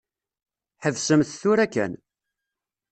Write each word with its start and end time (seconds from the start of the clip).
Ḥebsemt 0.83 1.31
tura 1.41 1.65
kan. 1.73 1.93